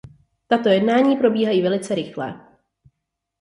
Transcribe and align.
Tato 0.47 0.69
jednání 0.69 1.15
probíhají 1.17 1.61
velice 1.61 1.95
rychle. 1.95 2.41